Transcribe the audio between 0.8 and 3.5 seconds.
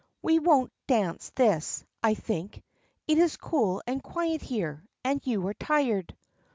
dance this, I think. It is